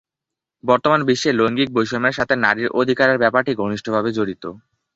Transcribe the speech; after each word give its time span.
বর্তমান 0.63 0.99
বিশ্বে 1.07 1.31
লৈঙ্গিক 1.33 1.69
বৈষম্যের 1.73 2.17
সাথে 2.19 2.33
নারীর 2.37 2.69
অধিকারের 2.79 3.21
ব্যাপারটি 3.23 3.51
ঘনিষ্ঠভাবে 3.55 4.09
জড়িত। 4.17 4.43